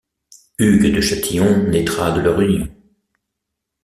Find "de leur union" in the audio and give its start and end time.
2.11-2.67